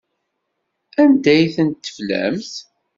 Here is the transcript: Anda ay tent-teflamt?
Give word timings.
Anda 1.01 1.29
ay 1.35 1.43
tent-teflamt? 1.55 2.53